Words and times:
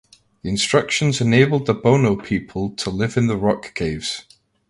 The 0.41 0.49
instructions 0.49 1.21
enabled 1.21 1.67
the 1.67 1.75
Bono 1.75 2.15
people 2.15 2.71
to 2.71 2.89
live 2.89 3.17
in 3.17 3.27
the 3.27 3.37
rock 3.37 3.75
caves. 3.75 4.25